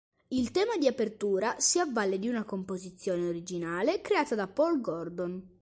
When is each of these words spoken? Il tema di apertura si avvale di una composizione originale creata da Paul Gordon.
Il 0.29 0.49
tema 0.49 0.77
di 0.77 0.87
apertura 0.87 1.59
si 1.59 1.77
avvale 1.77 2.17
di 2.17 2.27
una 2.27 2.43
composizione 2.43 3.27
originale 3.27 4.01
creata 4.01 4.33
da 4.33 4.47
Paul 4.47 4.81
Gordon. 4.81 5.47